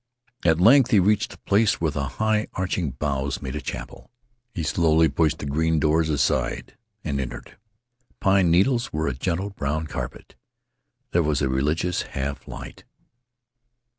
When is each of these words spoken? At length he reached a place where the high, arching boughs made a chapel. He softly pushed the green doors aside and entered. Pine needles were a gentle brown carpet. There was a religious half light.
At 0.43 0.59
length 0.59 0.89
he 0.89 0.99
reached 0.99 1.35
a 1.35 1.37
place 1.37 1.79
where 1.79 1.91
the 1.91 2.07
high, 2.17 2.47
arching 2.53 2.89
boughs 2.89 3.39
made 3.39 3.55
a 3.55 3.61
chapel. 3.61 4.09
He 4.51 4.63
softly 4.63 5.09
pushed 5.09 5.37
the 5.37 5.45
green 5.45 5.79
doors 5.79 6.09
aside 6.09 6.75
and 7.03 7.21
entered. 7.21 7.59
Pine 8.19 8.49
needles 8.49 8.91
were 8.91 9.07
a 9.07 9.13
gentle 9.13 9.51
brown 9.51 9.85
carpet. 9.85 10.33
There 11.11 11.21
was 11.21 11.43
a 11.43 11.49
religious 11.49 12.01
half 12.01 12.47
light. 12.47 12.83